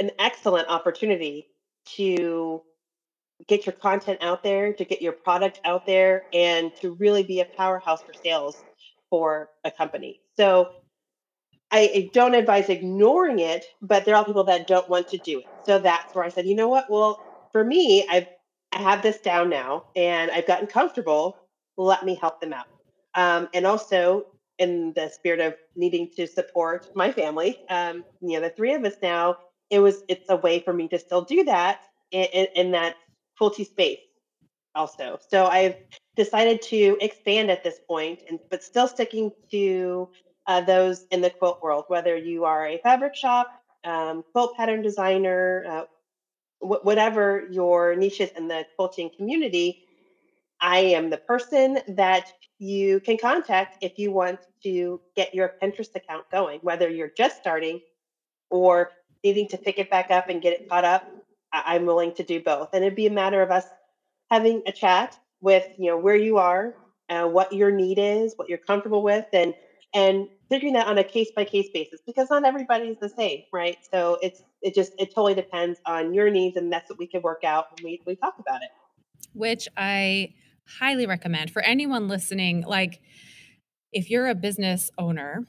[0.00, 1.48] an excellent opportunity
[1.96, 2.62] to
[3.48, 7.40] get your content out there, to get your product out there, and to really be
[7.40, 8.64] a powerhouse for sales
[9.10, 10.20] for a company.
[10.36, 10.70] So
[11.72, 15.46] I don't advise ignoring it, but there are people that don't want to do it.
[15.66, 16.86] So that's where I said, you know what?
[16.90, 17.20] Well,
[17.52, 18.28] for me, I've
[18.72, 21.38] I have this down now, and I've gotten comfortable.
[21.78, 22.66] Let me help them out.
[23.16, 24.26] Um, and also,
[24.60, 28.84] in the spirit of needing to support my family, um, you know, the three of
[28.84, 29.38] us now,
[29.70, 31.80] it was it's a way for me to still do that
[32.12, 32.96] in, in, in that
[33.40, 34.00] quilty space
[34.76, 35.18] also.
[35.28, 35.76] So I've
[36.16, 40.10] decided to expand at this point, and but still sticking to
[40.46, 43.48] uh, those in the quilt world, whether you are a fabric shop,
[43.84, 45.84] um, quilt pattern designer, uh,
[46.60, 49.82] wh- whatever your niche is in the quilting community.
[50.60, 55.94] I am the person that you can contact if you want to get your Pinterest
[55.94, 57.80] account going, whether you're just starting
[58.50, 58.90] or
[59.24, 61.10] needing to pick it back up and get it caught up.
[61.52, 62.70] I- I'm willing to do both.
[62.74, 63.64] And it'd be a matter of us
[64.30, 66.74] having a chat with, you know, where you are,
[67.08, 69.54] uh, what your need is, what you're comfortable with, and
[69.92, 73.76] and figuring that on a case by case basis because not everybody's the same, right?
[73.92, 77.22] So it's it just it totally depends on your needs, and that's what we can
[77.22, 78.70] work out when we we talk about it.
[79.32, 80.34] Which I
[80.78, 82.62] highly recommend for anyone listening.
[82.62, 83.00] Like,
[83.92, 85.46] if you're a business owner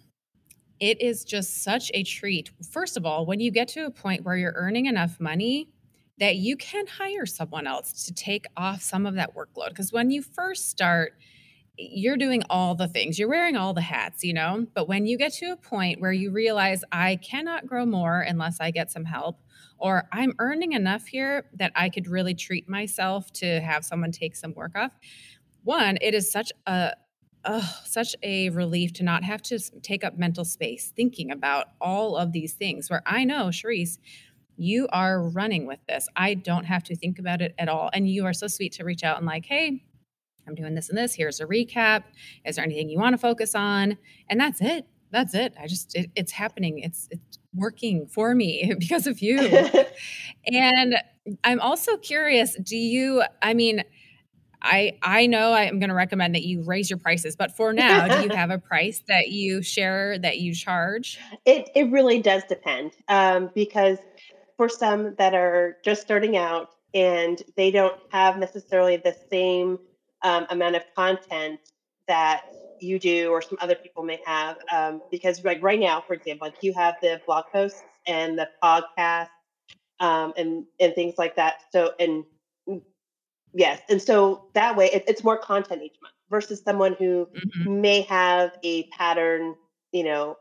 [0.81, 2.49] it is just such a treat.
[2.71, 5.69] First of all, when you get to a point where you're earning enough money
[6.17, 9.69] that you can hire someone else to take off some of that workload.
[9.69, 11.13] Because when you first start,
[11.77, 14.67] you're doing all the things, you're wearing all the hats, you know?
[14.75, 18.59] But when you get to a point where you realize, I cannot grow more unless
[18.59, 19.39] I get some help,
[19.81, 24.35] or I'm earning enough here that I could really treat myself to have someone take
[24.35, 24.91] some work off.
[25.63, 26.93] One, it is such a
[27.45, 32.15] oh, such a relief to not have to take up mental space thinking about all
[32.15, 33.97] of these things where I know, Cherise,
[34.57, 36.07] you are running with this.
[36.15, 37.89] I don't have to think about it at all.
[37.93, 39.83] And you are so sweet to reach out and like, hey,
[40.47, 41.15] I'm doing this and this.
[41.15, 42.03] Here's a recap.
[42.45, 43.97] Is there anything you want to focus on?
[44.29, 44.85] And that's it.
[45.11, 45.53] That's it.
[45.59, 46.79] I just it, it's happening.
[46.79, 49.39] It's it's working for me because of you.
[50.47, 50.95] and
[51.43, 53.83] I'm also curious, do you I mean,
[54.61, 58.07] I I know I'm going to recommend that you raise your prices, but for now,
[58.07, 61.19] do you have a price that you share that you charge?
[61.45, 63.97] It it really does depend um, because
[64.57, 69.79] for some that are just starting out and they don't have necessarily the same
[70.23, 71.59] um, amount of content
[72.07, 72.43] that
[72.81, 76.47] you do or some other people may have um, because like right now for example
[76.47, 79.29] like you have the blog posts and the podcast
[79.99, 82.23] um, and and things like that so and
[83.53, 83.81] Yes.
[83.89, 87.81] And so that way it, it's more content each month versus someone who mm-hmm.
[87.81, 89.55] may have a pattern,
[89.91, 90.37] you know,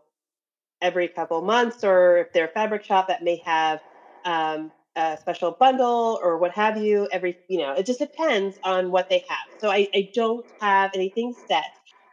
[0.80, 3.80] every couple months, or if they're a fabric shop that may have
[4.24, 8.90] um, a special bundle or what have you, every, you know, it just depends on
[8.90, 9.60] what they have.
[9.60, 11.64] So I, I don't have anything set.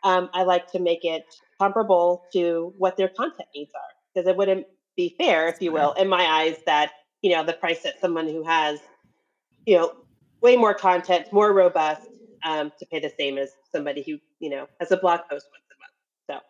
[0.04, 1.24] Um, I like to make it
[1.60, 3.82] comparable to what their content needs are
[4.14, 7.54] because it wouldn't be fair, if you will, in my eyes, that you know the
[7.54, 8.80] price that someone who has
[9.66, 9.94] you know
[10.42, 12.08] way more content, more robust,
[12.46, 15.66] um, to pay the same as somebody who you know has a blog post once
[15.72, 16.42] a month.
[16.42, 16.46] So.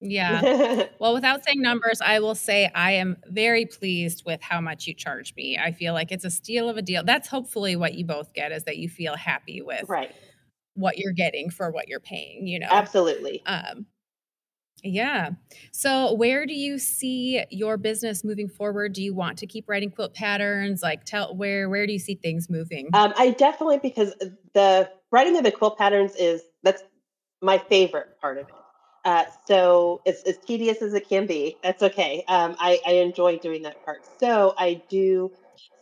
[0.00, 0.86] Yeah.
[1.00, 4.94] well, without saying numbers, I will say I am very pleased with how much you
[4.94, 5.58] charge me.
[5.58, 7.02] I feel like it's a steal of a deal.
[7.02, 10.12] That's hopefully what you both get is that you feel happy with right
[10.78, 12.68] what you're getting for what you're paying, you know.
[12.70, 13.42] Absolutely.
[13.46, 13.86] Um
[14.84, 15.30] yeah.
[15.72, 18.92] So, where do you see your business moving forward?
[18.92, 20.82] Do you want to keep writing quilt patterns?
[20.82, 22.88] Like, tell where where do you see things moving?
[22.92, 24.14] Um, I definitely because
[24.54, 26.82] the writing of the quilt patterns is that's
[27.42, 28.54] my favorite part of it.
[29.04, 31.56] Uh, so it's as tedious as it can be.
[31.62, 32.24] That's okay.
[32.28, 34.02] Um, I, I enjoy doing that part.
[34.20, 35.32] So I do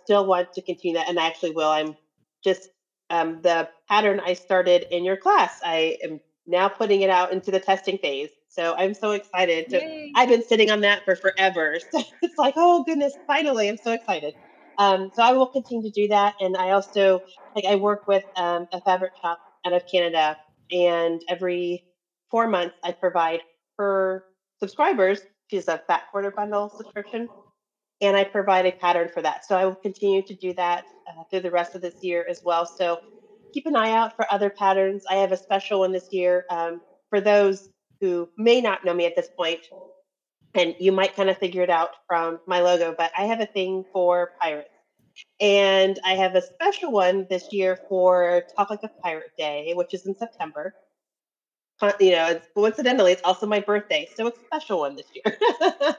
[0.05, 1.69] still want to continue that, and I actually will.
[1.69, 1.97] I'm
[2.45, 2.69] just
[3.11, 5.61] um, the pattern I started in your class.
[5.65, 8.31] I am now putting it out into the testing phase.
[8.49, 9.83] So I'm so excited to.
[10.15, 11.77] I've been sitting on that for forever.
[11.93, 13.69] So it's like, oh goodness, finally!
[13.69, 14.35] I'm so excited.
[14.79, 17.21] Um, so I will continue to do that, and I also
[17.55, 20.37] like I work with um, a fabric shop out of Canada,
[20.71, 21.85] and every
[22.31, 23.41] four months I provide
[23.79, 24.25] her
[24.61, 25.21] subscribers.
[25.51, 27.29] She's a fat quarter bundle subscription,
[28.01, 29.45] and I provide a pattern for that.
[29.47, 32.41] So I will continue to do that uh, through the rest of this year as
[32.45, 32.67] well.
[32.67, 32.99] So
[33.55, 35.05] keep an eye out for other patterns.
[35.11, 36.81] I have a special one this year um,
[37.11, 37.69] for those
[38.01, 39.61] who may not know me at this point,
[40.55, 43.47] and you might kind of figure it out from my logo, but I have a
[43.47, 44.69] thing for pirates.
[45.41, 49.95] And I have a special one this year for Talk Like a Pirate Day, which
[49.95, 50.75] is in September.
[52.01, 55.39] You know, it's, coincidentally, it's also my birthday, so it's a special one this year.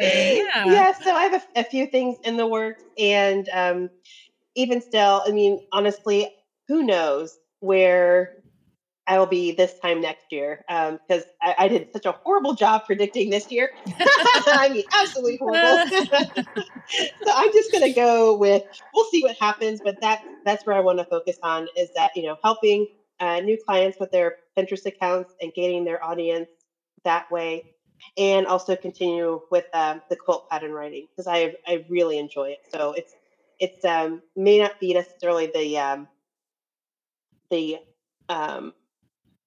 [0.00, 0.64] Yeah.
[0.64, 3.90] yeah, so I have a, a, few things in the works, and um,
[4.54, 6.32] even still, I mean, honestly,
[6.68, 8.36] who knows where
[9.06, 12.54] I will be this time next year because um, I, I, did such a horrible
[12.54, 13.70] job predicting this year.
[14.46, 15.86] I mean, absolutely horrible.
[15.90, 18.62] so I'm just going to go with
[18.94, 22.12] we'll see what happens, but that that's where I want to focus on is that
[22.16, 22.86] you know helping
[23.20, 26.48] uh, new clients with their Pinterest accounts and gaining their audience
[27.04, 27.74] that way,
[28.16, 32.60] and also continue with um, the quilt pattern writing because I I really enjoy it.
[32.72, 33.14] So it's
[33.58, 36.08] it's um, may not be necessarily the um,
[37.50, 37.78] the
[38.28, 38.74] um,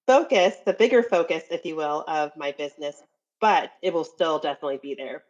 [0.06, 3.02] focus, the bigger focus, if you will, of my business,
[3.40, 5.22] but it will still definitely be there.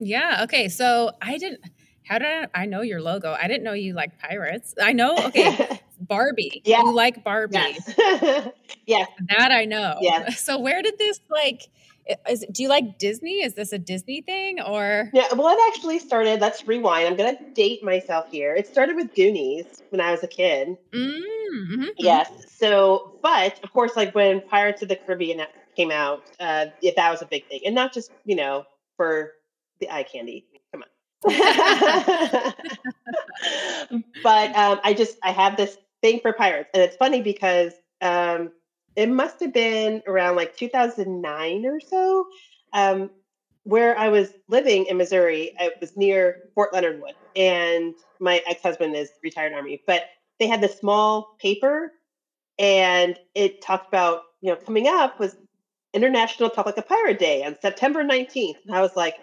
[0.00, 0.40] Yeah.
[0.44, 0.68] Okay.
[0.68, 1.60] So I didn't.
[2.06, 3.34] How did I, I know your logo?
[3.40, 4.74] I didn't know you like pirates.
[4.80, 5.16] I know.
[5.16, 6.62] Okay, Barbie.
[6.64, 6.82] Yeah.
[6.82, 7.54] You like Barbie.
[7.56, 7.94] Yes.
[8.86, 9.08] yes.
[9.28, 9.96] That I know.
[10.00, 10.40] Yes.
[10.44, 11.62] So where did this like?
[12.28, 13.42] Is, do you like Disney?
[13.42, 15.10] Is this a Disney thing or?
[15.14, 16.38] Yeah, well, it actually started.
[16.38, 17.08] Let's rewind.
[17.08, 18.54] I'm going to date myself here.
[18.54, 20.76] It started with Goonies when I was a kid.
[20.92, 21.84] Mm-hmm.
[21.96, 22.30] Yes.
[22.58, 27.10] So, but of course, like when Pirates of the Caribbean came out, uh, it, that
[27.10, 28.64] was a big thing, and not just you know
[28.96, 29.32] for
[29.80, 30.46] the eye candy.
[30.72, 30.88] Come on.
[34.22, 38.52] but um, I just I have this thing for pirates, and it's funny because um,
[38.94, 42.26] it must have been around like 2009 or so.
[42.74, 43.10] Um,
[43.62, 48.62] where I was living in Missouri, it was near Fort Leonard Wood, and my ex
[48.62, 50.02] husband is retired Army, but
[50.38, 51.90] they had this small paper,
[52.58, 55.34] and it talked about you know coming up was
[55.94, 59.14] International Talk Like a Pirate Day on September 19th, and I was like,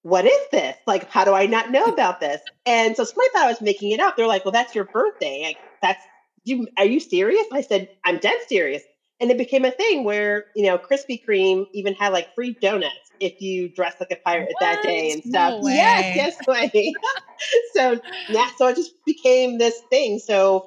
[0.00, 0.76] what is this?
[0.86, 2.40] Like, how do I not know about this?
[2.64, 4.16] And so somebody thought I was making it up.
[4.16, 5.42] They're like, well, that's your birthday.
[5.44, 6.04] Like, that's
[6.44, 6.68] you.
[6.78, 7.46] Are you serious?
[7.52, 8.82] I said, I'm dead serious
[9.20, 13.12] and it became a thing where you know Krispy Kreme even had like free donuts
[13.20, 14.60] if you dress like a pirate what?
[14.60, 15.54] that day and stuff.
[15.62, 16.94] No yes, yes, way.
[17.74, 20.18] so yeah, so it just became this thing.
[20.18, 20.66] So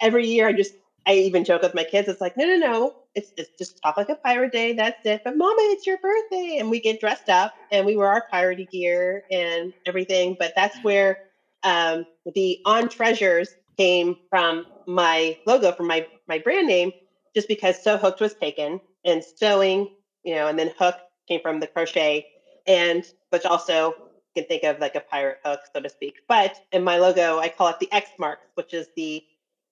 [0.00, 0.74] every year, I just
[1.06, 2.08] I even joke with my kids.
[2.08, 2.92] It's like, no, no, no.
[3.14, 4.72] It's, it's just talk like a pirate day.
[4.72, 5.20] That's it.
[5.24, 8.68] But mama, it's your birthday, and we get dressed up and we wear our piratey
[8.70, 10.34] gear and everything.
[10.36, 11.16] But that's where
[11.62, 16.92] um, the on treasures came from my logo from my my brand name
[17.34, 19.88] just because So hooked was taken and sewing,
[20.24, 20.96] you know, and then hook
[21.28, 22.26] came from the crochet
[22.66, 23.94] and which also
[24.34, 26.14] you can think of like a pirate hook, so to speak.
[26.28, 29.22] But in my logo, I call it the X marks, which is the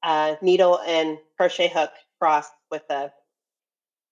[0.02, 1.90] uh, needle and crochet hook
[2.20, 3.10] crossed with a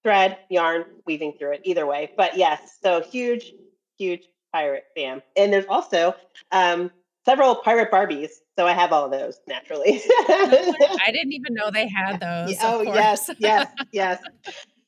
[0.02, 2.10] thread, yarn, weaving through it, either way.
[2.16, 3.52] But yes, so huge,
[3.98, 4.22] huge
[4.52, 5.22] pirate fam.
[5.36, 6.14] And there's also
[6.52, 6.90] um,
[7.24, 8.30] several pirate Barbies.
[8.60, 10.02] So I have all of those naturally.
[10.10, 12.58] I didn't even know they had those.
[12.60, 14.22] Oh yes, yes, yes,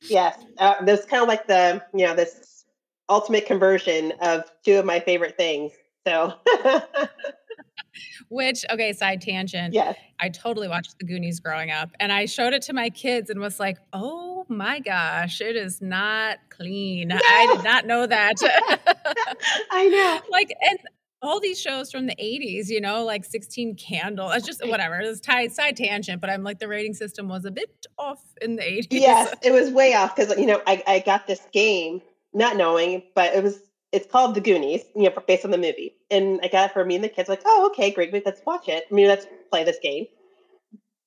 [0.03, 0.37] yes.
[0.59, 2.65] Uh, there's kind of like the you know this
[3.09, 5.71] ultimate conversion of two of my favorite things.
[6.05, 6.35] So
[8.29, 9.73] Which, okay, side tangent.
[9.73, 9.97] Yes.
[10.19, 13.39] I totally watched The Goonies growing up and I showed it to my kids and
[13.39, 17.09] was like, oh my gosh, it is not clean.
[17.09, 17.17] No.
[17.17, 18.35] I did not know that.
[19.71, 20.21] I know.
[20.31, 20.79] Like, and
[21.23, 24.29] all these shows from the 80s, you know, like 16 Candle.
[24.31, 24.99] It's just whatever.
[24.99, 28.57] It's tied side tangent, but I'm like the rating system was a bit off in
[28.57, 28.87] the 80s.
[28.91, 32.01] Yes, it was way off because you know I, I got this game
[32.33, 33.59] not knowing, but it was
[33.93, 35.95] it's called The Goonies, you know, based on the movie.
[36.09, 38.67] And I got it for me and the kids, like, oh, okay, great, let's watch
[38.67, 38.85] it.
[38.89, 40.07] I mean, let's play this game.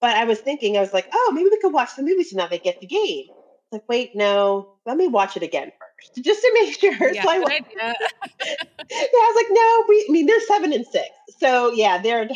[0.00, 2.36] But I was thinking, I was like, oh, maybe we could watch the movie so
[2.36, 3.26] now they get the game.
[3.72, 5.85] Like, wait, no, let me watch it again first,
[6.22, 7.12] just to make sure.
[7.12, 7.36] Yeah, so I,
[7.78, 11.08] yeah, I was like, no, we, I mean, they're seven and six.
[11.38, 12.28] So yeah, they're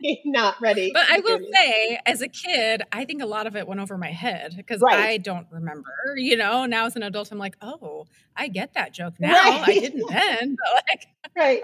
[0.24, 0.90] not ready.
[0.92, 3.96] But I will say, as a kid, I think a lot of it went over
[3.96, 4.98] my head because right.
[4.98, 5.90] I don't remember.
[6.16, 9.32] You know, now as an adult, I'm like, oh, I get that joke now.
[9.32, 9.68] Right.
[9.68, 10.56] I didn't then.
[10.74, 11.62] like, right.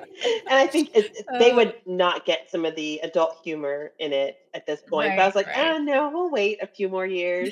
[0.49, 4.39] And I think uh, they would not get some of the adult humor in it
[4.55, 5.11] at this point.
[5.11, 7.51] Right, but I was like, oh no, we'll wait a few more years.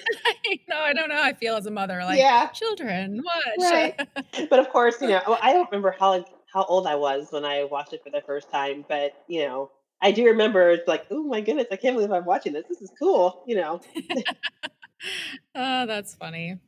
[0.68, 2.02] no, I don't know I feel as a mother.
[2.02, 3.70] Like, yeah, children, what?
[3.70, 4.08] Right.
[4.50, 7.64] but of course, you know, I don't remember how how old I was when I
[7.64, 9.70] watched it for the first time, but you know,
[10.00, 12.64] I do remember it's like, oh my goodness, I can't believe I'm watching this.
[12.68, 13.80] This is cool, you know.
[15.54, 16.58] oh, that's funny.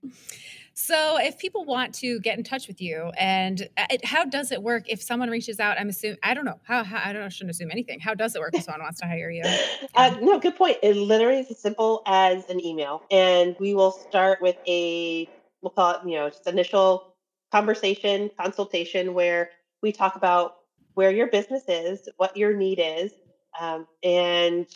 [0.83, 4.51] So, if people want to get in touch with you, and uh, it, how does
[4.51, 5.79] it work if someone reaches out?
[5.79, 8.01] I'm assuming I don't know how, how I don't I shouldn't assume anything.
[8.01, 9.43] How does it work if someone wants to hire you?
[9.95, 10.79] Uh, no, good point.
[10.83, 15.29] It literally is as simple as an email, and we will start with a
[15.61, 17.15] we'll call it you know just initial
[17.53, 19.51] conversation consultation where
[19.83, 20.57] we talk about
[20.95, 23.13] where your business is, what your need is,
[23.59, 24.67] um, and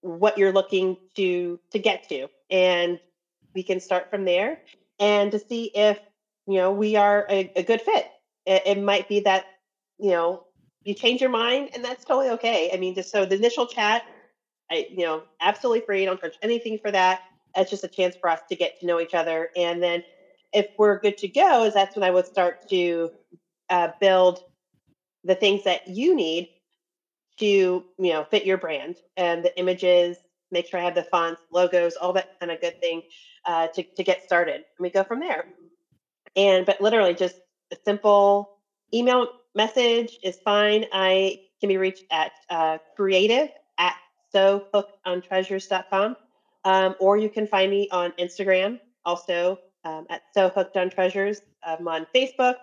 [0.00, 3.00] what you're looking to to get to, and
[3.54, 4.60] we can start from there
[4.98, 5.98] and to see if
[6.46, 8.06] you know we are a, a good fit.
[8.44, 9.44] It, it, might be that
[9.98, 10.44] you know
[10.84, 12.70] you change your mind, and that's totally okay.
[12.72, 14.02] I mean, just so the initial chat,
[14.70, 16.04] I you know absolutely free.
[16.04, 17.20] Don't charge anything for that.
[17.56, 20.02] It's just a chance for us to get to know each other, and then
[20.52, 23.10] if we're good to go, is that's when I would start to
[23.70, 24.40] uh, build
[25.24, 26.48] the things that you need
[27.42, 30.16] to you know fit your brand and the images
[30.50, 33.02] make sure i have the fonts logos all that kind of good thing
[33.44, 35.44] uh, to, to get started and we go from there.
[36.36, 37.36] And but literally just
[37.72, 38.50] a simple
[38.94, 40.84] email message is fine.
[40.92, 43.94] I can be reached at uh, creative at
[44.34, 46.16] sewhookedontreasures.com
[46.64, 51.40] um, or you can find me on instagram also um, at so hooked on treasures
[51.64, 52.54] i'm on facebook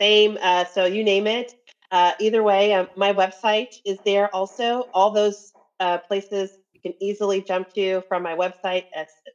[0.00, 1.52] same uh, so you name it
[1.90, 4.88] uh, either way, um, my website is there also.
[4.94, 8.84] All those uh, places you can easily jump to from my website,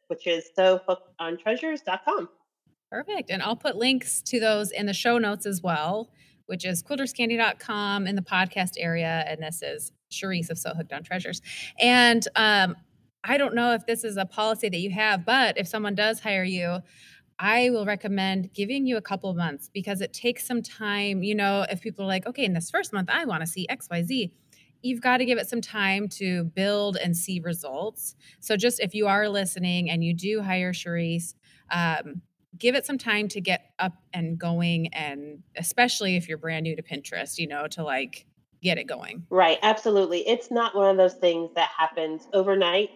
[0.08, 2.30] which is sewhookedontreasures.com.
[2.92, 3.30] Perfect.
[3.30, 6.10] And I'll put links to those in the show notes as well,
[6.46, 9.26] which is quilterscandy.com in the podcast area.
[9.28, 11.42] And this is Cherise of So Hooked on Treasures.
[11.80, 12.76] And um,
[13.24, 16.20] I don't know if this is a policy that you have, but if someone does
[16.20, 16.82] hire you,
[17.38, 21.24] I will recommend giving you a couple months because it takes some time.
[21.24, 23.68] You know, if people are like, okay, in this first month, I want to see
[23.70, 24.32] XYZ,
[24.82, 28.16] you've got to give it some time to build and see results.
[28.40, 31.36] So, just if you are listening and you do hire Cherise,
[31.72, 32.22] um,
[32.58, 34.94] give it some time to get up and going.
[34.94, 38.26] And especially if you're brand new to Pinterest, you know, to like
[38.62, 39.26] get it going.
[39.30, 39.60] Right.
[39.62, 40.28] Absolutely.
[40.28, 42.92] It's not one of those things that happens overnight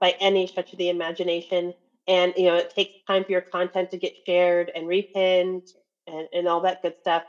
[0.00, 1.74] by any stretch of the imagination
[2.10, 5.62] and you know it takes time for your content to get shared and repinned
[6.08, 7.22] and, and all that good stuff.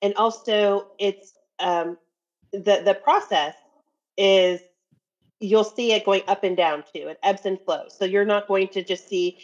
[0.00, 1.98] And also it's um,
[2.52, 3.56] the the process
[4.16, 4.62] is
[5.40, 7.96] you'll see it going up and down too it ebbs and flows.
[7.98, 9.36] So you're not going to just see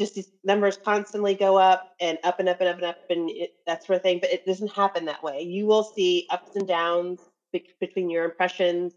[0.00, 3.30] just these numbers constantly go up and up and up and up and up and
[3.30, 5.42] it, that sort of thing but it doesn't happen that way.
[5.42, 7.20] You will see ups and downs
[7.52, 8.94] be- between your impressions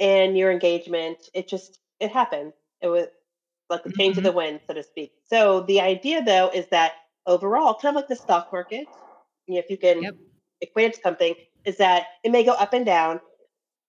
[0.00, 1.18] and your engagement.
[1.34, 2.52] It just it happened
[2.82, 3.08] it was
[3.70, 4.26] like the change mm-hmm.
[4.26, 5.12] of the wind, so to speak.
[5.28, 6.92] So the idea, though, is that
[7.26, 8.86] overall, kind of like the stock market,
[9.46, 10.14] you know, if you can yep.
[10.60, 11.34] equate it to something,
[11.64, 13.20] is that it may go up and down,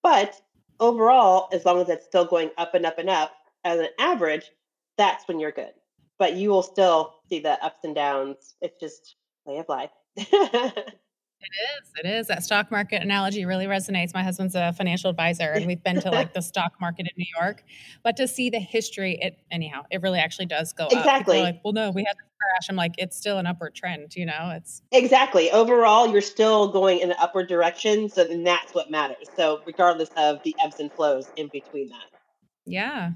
[0.02, 0.40] but
[0.80, 3.32] overall, as long as it's still going up and up and up
[3.64, 4.50] as an average,
[4.96, 5.72] that's when you're good.
[6.18, 8.54] But you will still see the ups and downs.
[8.62, 9.90] It's just way of life.
[11.40, 11.92] It is.
[12.02, 12.26] It is.
[12.28, 14.14] That stock market analogy really resonates.
[14.14, 17.26] My husband's a financial advisor and we've been to like the stock market in New
[17.40, 17.62] York.
[18.02, 21.38] But to see the history, it anyhow, it really actually does go exactly.
[21.38, 21.44] up.
[21.44, 22.68] like, well, no, we had this crash.
[22.68, 24.52] I'm like, it's still an upward trend, you know?
[24.56, 25.50] It's exactly.
[25.50, 28.08] Overall, you're still going in an upward direction.
[28.08, 29.28] So then that's what matters.
[29.36, 32.18] So regardless of the ebbs and flows in between that.
[32.64, 33.10] Yeah.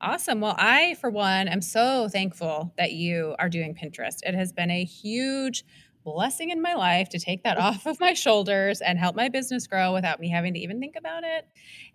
[0.00, 0.40] Awesome.
[0.40, 4.18] Well, I, for one, am so thankful that you are doing Pinterest.
[4.22, 5.64] It has been a huge
[6.12, 9.66] blessing in my life to take that off of my shoulders and help my business
[9.66, 11.46] grow without me having to even think about it.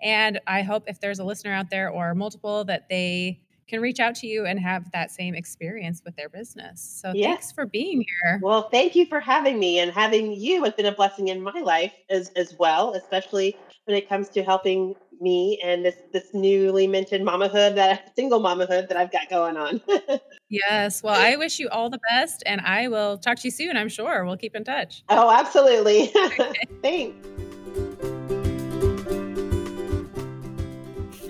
[0.01, 3.99] And I hope if there's a listener out there or multiple that they can reach
[3.99, 6.81] out to you and have that same experience with their business.
[7.01, 7.27] So yeah.
[7.27, 8.39] thanks for being here.
[8.41, 11.59] Well, thank you for having me and having you has been a blessing in my
[11.61, 13.55] life as as well, especially
[13.85, 18.89] when it comes to helping me and this this newly minted mamahood that single mamahood
[18.89, 19.81] that I've got going on.
[20.49, 21.01] yes.
[21.01, 23.89] Well, I wish you all the best and I will talk to you soon, I'm
[23.89, 24.25] sure.
[24.25, 25.03] We'll keep in touch.
[25.09, 26.07] Oh, absolutely.
[26.83, 27.27] Thanks.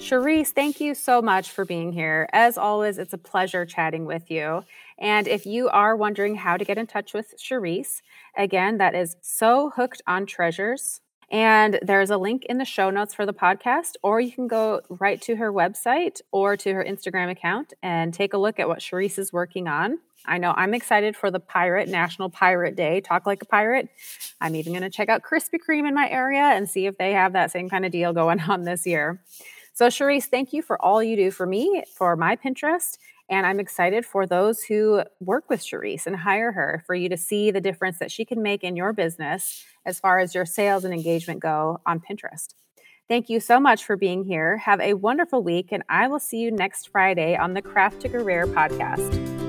[0.04, 2.28] Cherise, thank you so much for being here.
[2.34, 4.64] As always, it's a pleasure chatting with you.
[5.00, 8.02] And if you are wondering how to get in touch with Cherise,
[8.36, 11.00] again, that is so hooked on treasures.
[11.34, 14.82] And there's a link in the show notes for the podcast, or you can go
[14.88, 18.80] right to her website or to her Instagram account and take a look at what
[18.80, 19.98] Cherise is working on.
[20.28, 23.02] I know I'm excited for the Pirate National Pirate Day.
[23.02, 23.90] Talk like a pirate.
[24.42, 27.14] I'm even going to check out Krispy Kreme in my area and see if they
[27.14, 29.20] have that same kind of deal going on this year.
[29.74, 33.00] So, Cherise, thank you for all you do for me, for my Pinterest.
[33.30, 37.18] And I'm excited for those who work with Cherise and hire her for you to
[37.18, 40.84] see the difference that she can make in your business as far as your sales
[40.84, 42.54] and engagement go on Pinterest.
[43.10, 44.58] Thank you so much for being here.
[44.58, 48.10] Have a wonderful week, and I will see you next Friday on the Craft to
[48.10, 49.43] Career podcast.